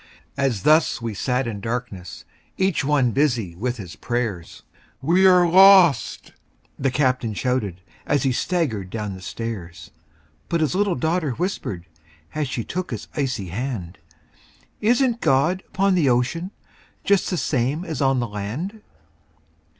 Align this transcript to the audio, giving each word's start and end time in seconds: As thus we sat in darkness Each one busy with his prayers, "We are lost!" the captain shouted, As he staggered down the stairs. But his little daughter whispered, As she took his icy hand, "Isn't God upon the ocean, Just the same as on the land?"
As 0.35 0.63
thus 0.63 0.99
we 0.99 1.13
sat 1.13 1.45
in 1.45 1.59
darkness 1.61 2.25
Each 2.57 2.83
one 2.83 3.11
busy 3.11 3.53
with 3.55 3.77
his 3.77 3.95
prayers, 3.95 4.63
"We 4.99 5.27
are 5.27 5.47
lost!" 5.47 6.31
the 6.79 6.89
captain 6.89 7.35
shouted, 7.35 7.81
As 8.07 8.23
he 8.23 8.31
staggered 8.31 8.89
down 8.89 9.13
the 9.13 9.21
stairs. 9.21 9.91
But 10.49 10.61
his 10.61 10.73
little 10.73 10.95
daughter 10.95 11.33
whispered, 11.33 11.85
As 12.33 12.47
she 12.47 12.63
took 12.63 12.89
his 12.89 13.09
icy 13.15 13.49
hand, 13.49 13.99
"Isn't 14.79 15.21
God 15.21 15.61
upon 15.67 15.93
the 15.93 16.09
ocean, 16.09 16.49
Just 17.03 17.29
the 17.29 17.37
same 17.37 17.85
as 17.85 18.01
on 18.01 18.19
the 18.19 18.27
land?" 18.27 18.81